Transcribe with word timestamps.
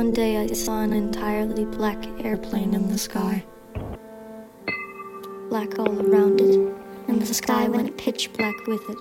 One 0.00 0.12
day 0.12 0.38
I 0.38 0.46
saw 0.46 0.80
an 0.80 0.94
entirely 0.94 1.66
black 1.66 2.02
airplane 2.24 2.72
in 2.72 2.88
the 2.88 2.96
sky. 2.96 3.44
Black 5.50 5.78
all 5.78 5.92
around 6.00 6.40
it, 6.40 6.74
and 7.06 7.20
the 7.20 7.34
sky 7.34 7.68
went 7.68 7.98
pitch 7.98 8.32
black 8.32 8.66
with 8.66 8.80
it. 8.88 8.96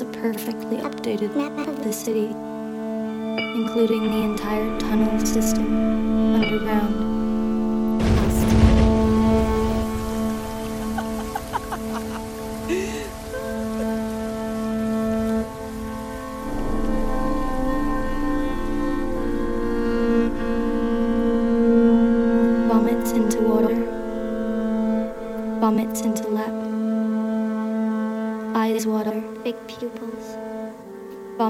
A 0.00 0.06
perfectly 0.06 0.78
updated 0.78 1.36
map 1.36 1.68
of 1.68 1.84
the 1.84 1.92
city, 1.92 2.34
including 3.60 4.10
the 4.10 4.22
entire 4.22 4.80
tunnel 4.80 5.26
system 5.26 6.01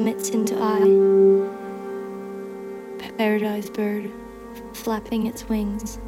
Vomits 0.03 0.31
into 0.31 0.57
eye. 0.61 0.81
Paradise 3.19 3.71
bird, 3.71 4.11
flapping 4.73 5.29
its 5.29 5.49
wings. 5.49 6.01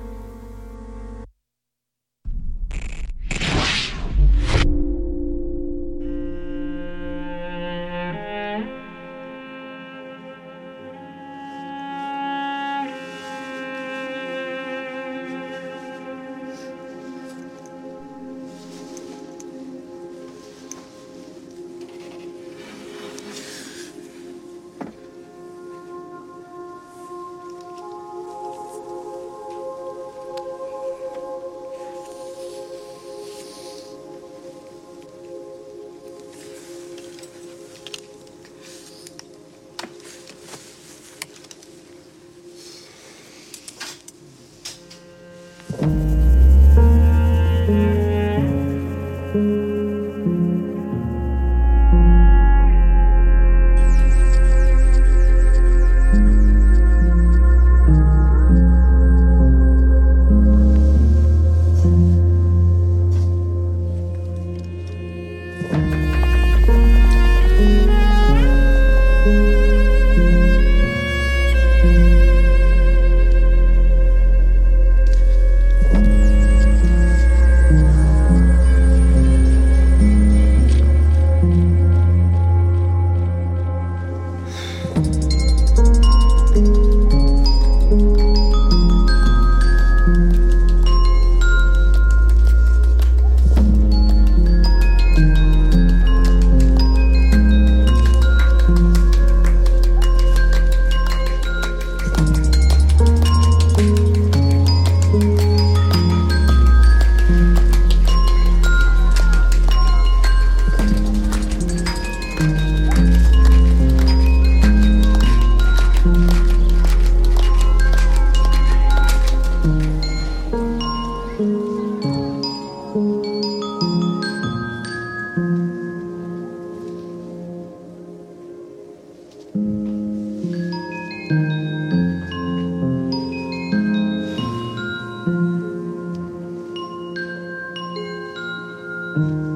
It's 139.16 139.53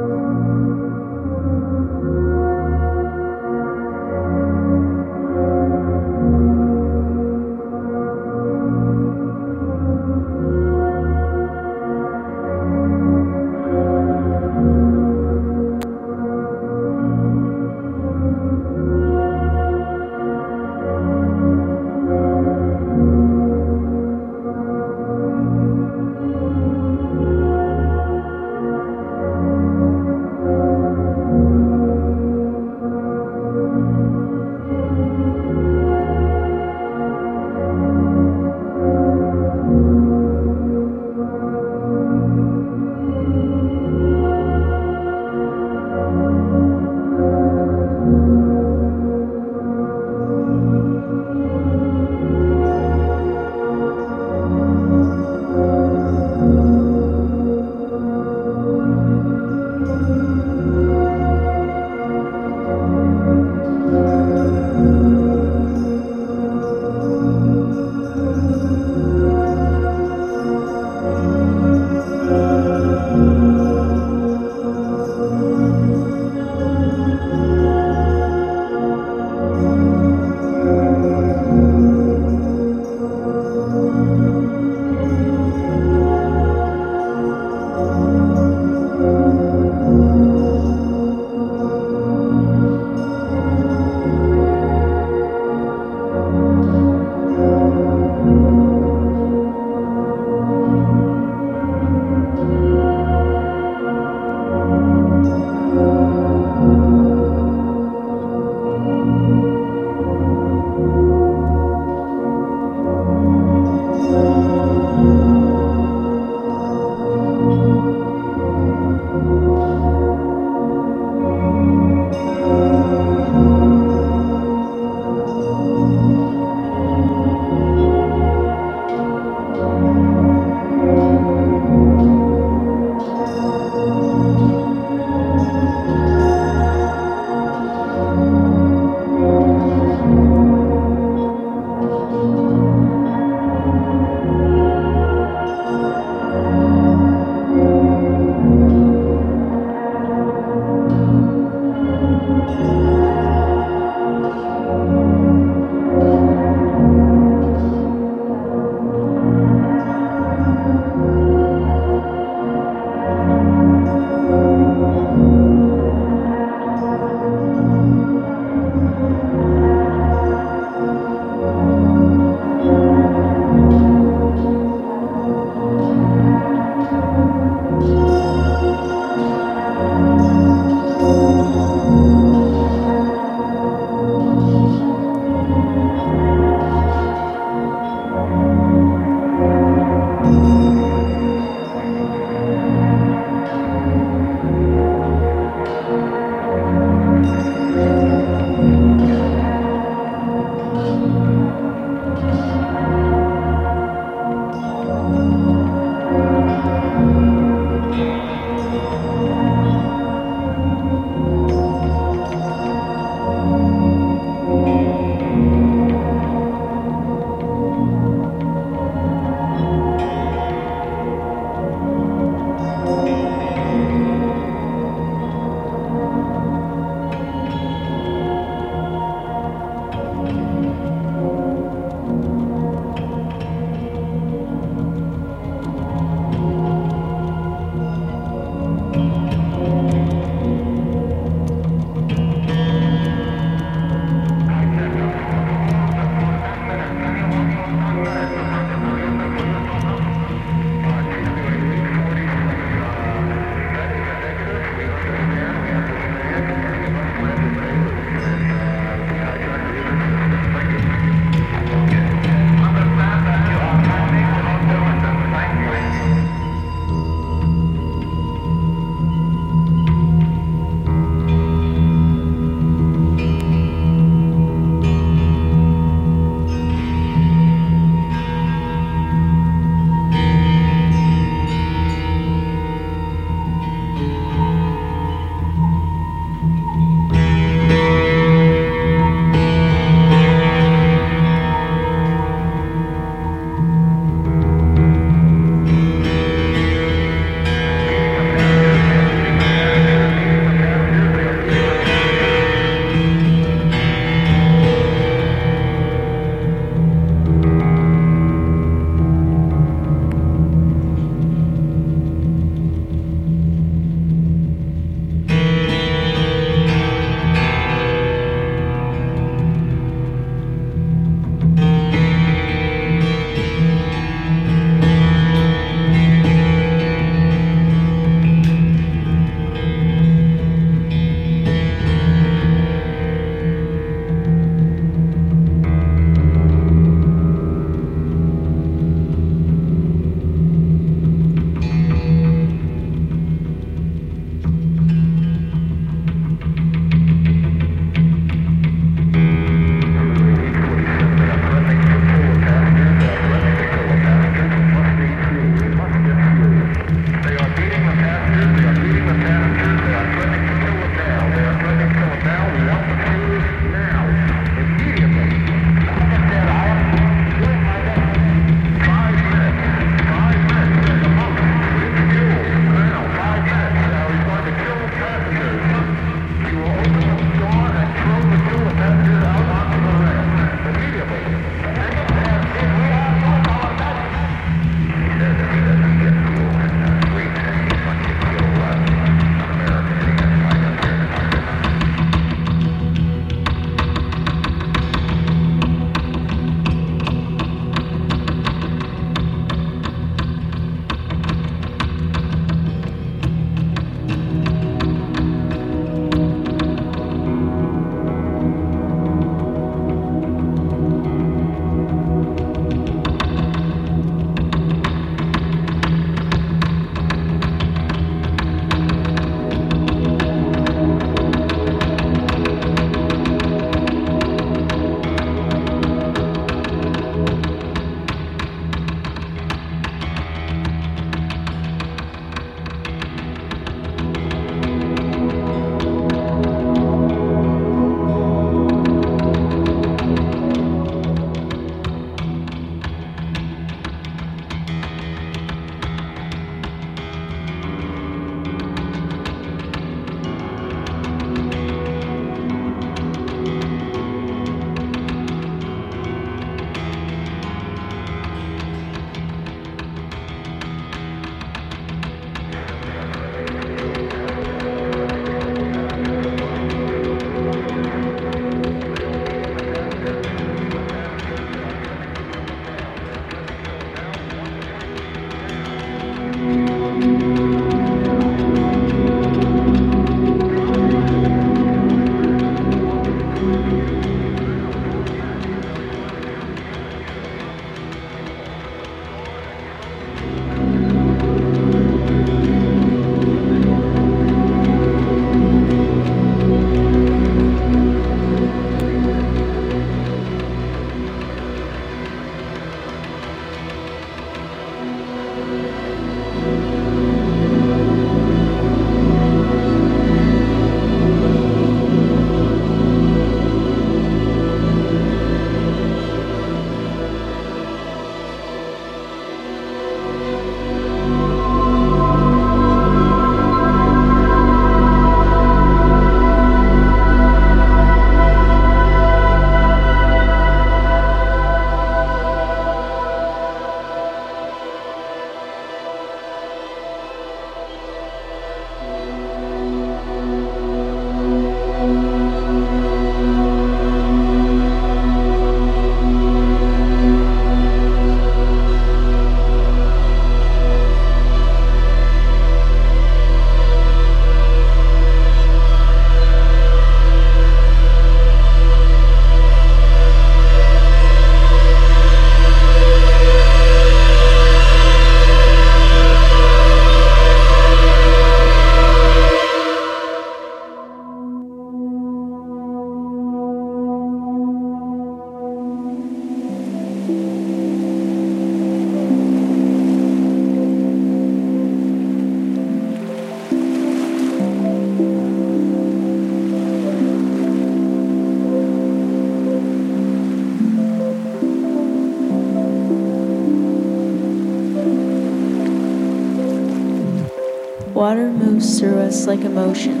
like 599.31 599.45
emotions, 599.45 600.00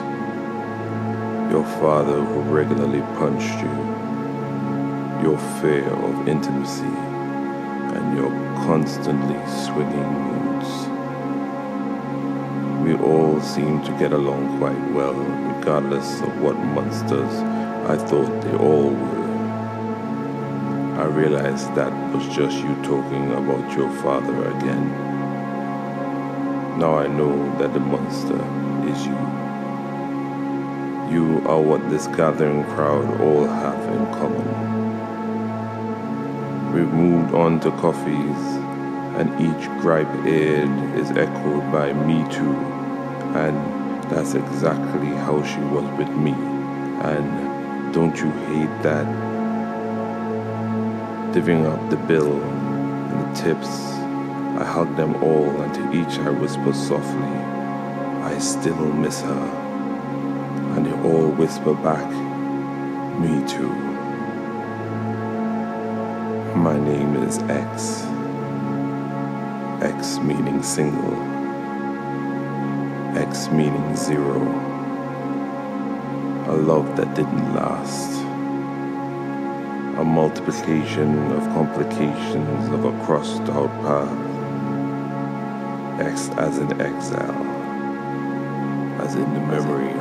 Your 1.51 1.65
father 1.81 2.23
who 2.23 2.39
regularly 2.43 3.01
punched 3.19 3.59
you, 3.59 3.75
your 5.21 5.37
fear 5.59 5.85
of 5.89 6.25
intimacy, 6.25 6.95
and 7.93 8.17
your 8.17 8.29
constantly 8.63 9.35
swinging 9.65 10.13
moods. 10.27 10.87
We 12.85 12.95
all 13.05 13.41
seem 13.41 13.83
to 13.83 13.91
get 13.99 14.13
along 14.13 14.59
quite 14.59 14.81
well, 14.93 15.13
regardless 15.13 16.21
of 16.21 16.41
what 16.41 16.55
monsters 16.55 17.33
I 17.89 17.97
thought 17.97 18.41
they 18.43 18.55
all 18.55 18.91
were. 18.91 19.21
I 21.01 21.05
realized 21.07 21.75
that 21.75 21.91
was 22.13 22.25
just 22.33 22.57
you 22.59 22.75
talking 22.81 23.29
about 23.33 23.75
your 23.75 23.91
father 24.01 24.45
again. 24.55 24.89
Now 26.79 26.95
I 26.97 27.07
know 27.07 27.35
that 27.57 27.73
the 27.73 27.81
monster 27.81 28.41
is 28.89 29.05
you. 29.05 29.50
You 31.11 31.41
are 31.45 31.61
what 31.61 31.89
this 31.89 32.07
gathering 32.07 32.63
crowd 32.73 33.21
all 33.21 33.45
have 33.45 33.83
in 33.95 34.05
common. 34.19 34.47
We've 36.73 36.93
moved 36.93 37.33
on 37.35 37.59
to 37.61 37.71
coffees, 37.71 38.43
and 39.19 39.29
each 39.41 39.69
gripe 39.81 40.13
aired 40.25 40.95
is 40.97 41.11
echoed 41.11 41.71
by 41.71 41.91
Me 41.93 42.23
Too, 42.31 42.55
and 43.35 43.57
that's 44.09 44.33
exactly 44.35 45.09
how 45.25 45.43
she 45.43 45.59
was 45.59 45.85
with 45.99 46.09
me. 46.09 46.31
And 46.31 47.93
don't 47.93 48.17
you 48.17 48.31
hate 48.31 48.83
that? 48.83 49.07
divvying 51.31 51.65
up 51.65 51.89
the 51.89 51.95
bill 51.95 52.41
and 52.41 53.21
the 53.21 53.41
tips. 53.41 53.69
I 54.59 54.65
hug 54.65 54.95
them 54.97 55.15
all, 55.23 55.49
and 55.61 55.73
to 55.75 55.91
each 55.93 56.19
I 56.19 56.29
whisper 56.29 56.73
softly, 56.73 57.35
I 58.21 58.37
still 58.39 58.93
miss 58.93 59.21
her. 59.21 59.60
And 60.75 60.85
they 60.85 60.91
all 61.09 61.29
whisper 61.29 61.73
back, 61.73 62.09
Me 63.19 63.47
too. 63.47 63.73
My 66.55 66.77
name 66.79 67.15
is 67.17 67.37
X. 67.43 68.03
X 69.83 70.19
meaning 70.19 70.63
single. 70.63 71.15
X 73.17 73.49
meaning 73.49 73.95
zero. 73.95 74.41
A 76.47 76.55
love 76.55 76.95
that 76.97 77.13
didn't 77.15 77.53
last 77.53 78.21
a 80.01 80.03
multiplication 80.03 81.31
of 81.33 81.43
complications 81.53 82.69
of 82.73 82.85
a 82.85 83.05
crossed 83.05 83.43
out 83.49 83.69
path. 83.83 84.09
X 86.01 86.29
as 86.37 86.57
in 86.57 86.81
exile, 86.81 87.43
as 88.99 89.13
in 89.13 89.31
the 89.35 89.39
memory 89.41 89.93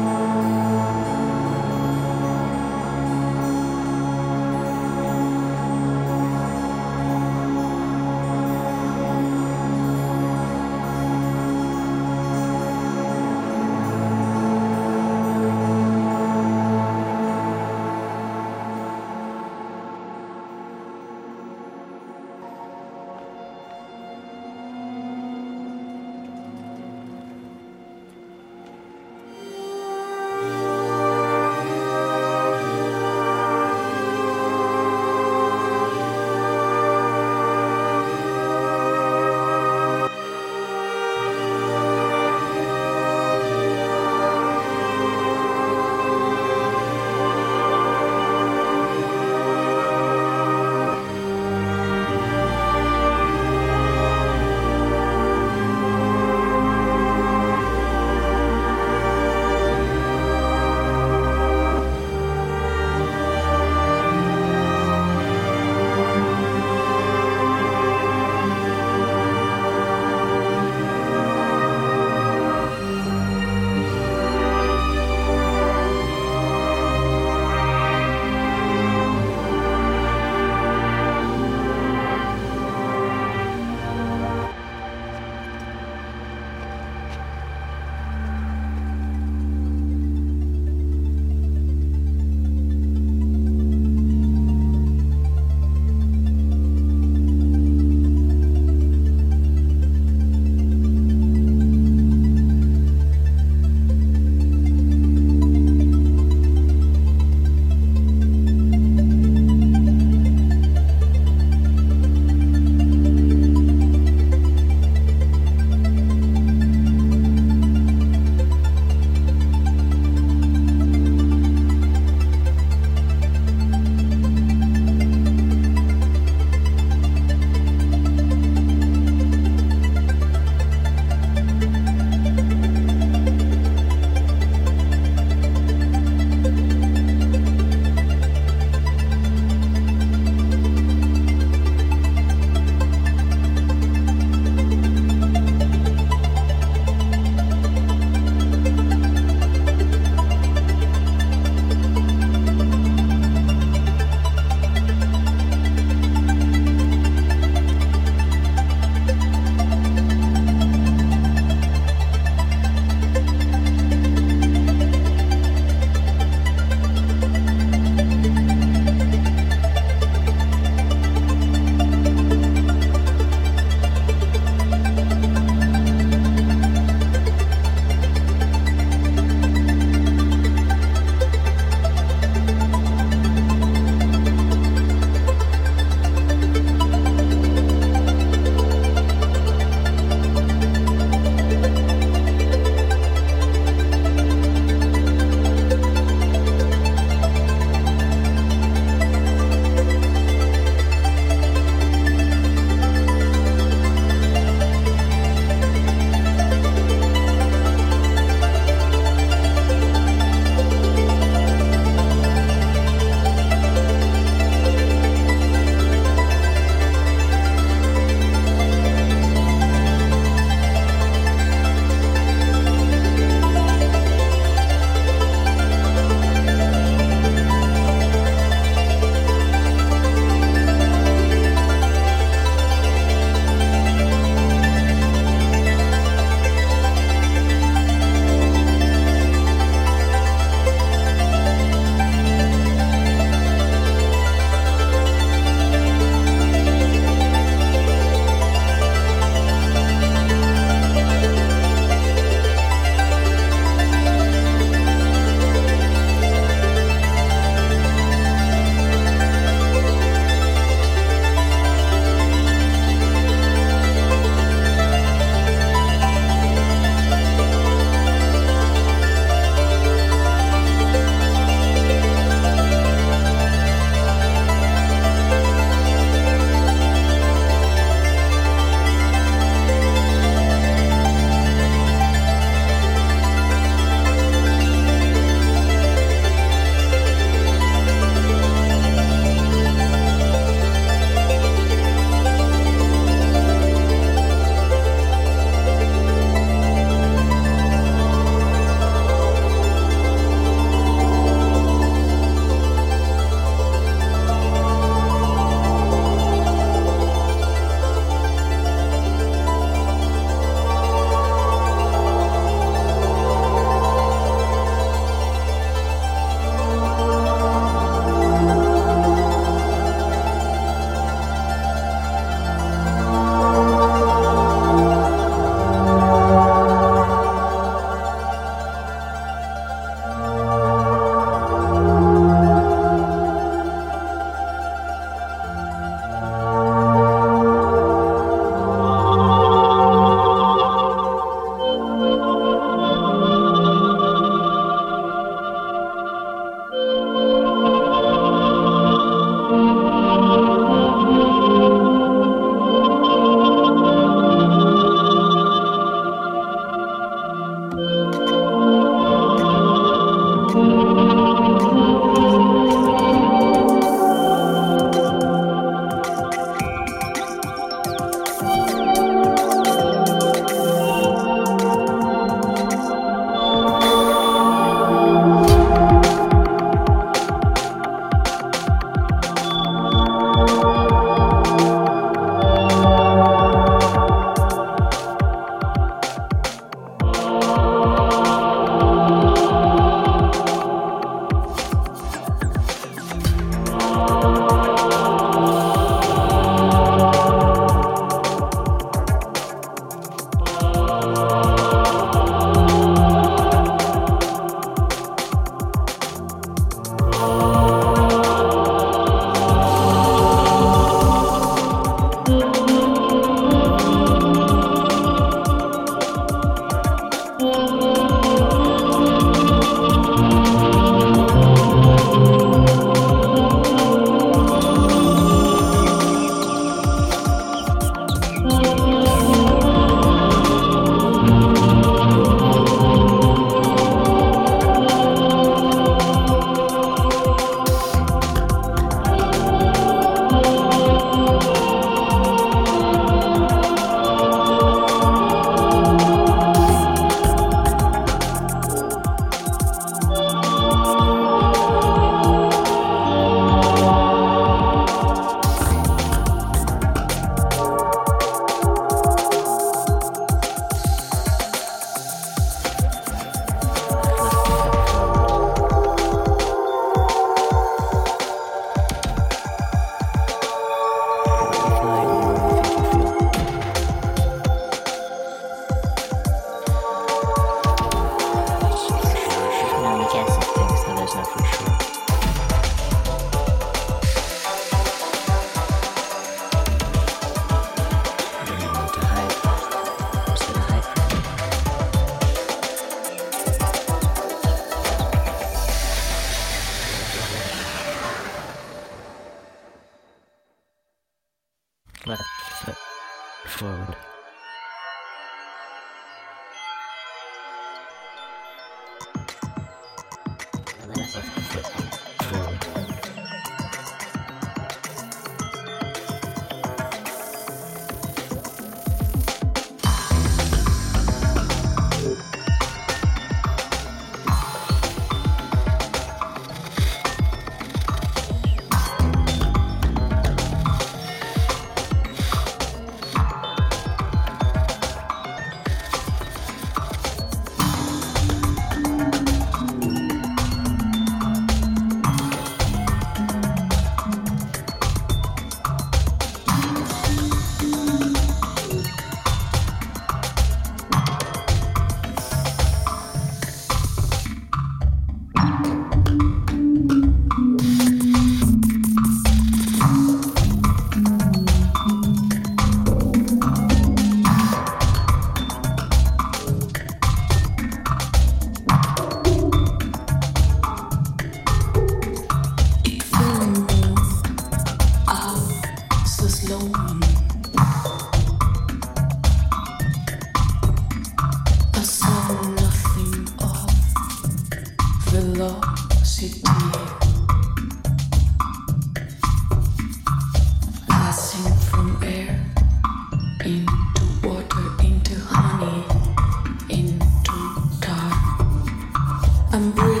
made 599.59 599.77
of 599.77 600.00